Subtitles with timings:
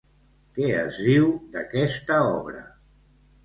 [0.55, 2.67] Què es diu d'aquesta obra?